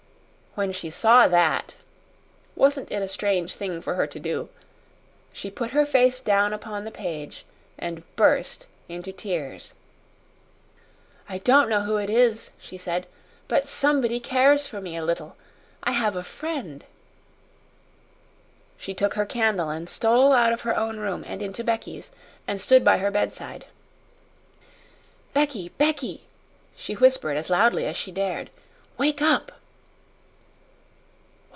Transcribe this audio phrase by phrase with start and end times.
[0.53, 1.75] When she saw that
[2.57, 4.49] wasn't it a strange thing for her to do
[5.31, 7.45] she put her face down upon the page
[7.79, 9.73] and burst into tears.
[11.29, 13.07] "I don't know who it is," she said;
[13.47, 15.37] "but somebody cares for me a little.
[15.83, 16.83] I have a friend."
[18.77, 22.11] She took her candle and stole out of her own room and into Becky's,
[22.45, 23.67] and stood by her bedside.
[25.33, 26.23] "Becky, Becky!"
[26.75, 28.49] she whispered as loudly as she dared.
[28.97, 29.53] "Wake up!"